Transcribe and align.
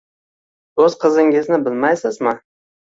O`z 0.85 0.97
qizingizni 1.05 1.63
bilmaysizmi 1.69 2.37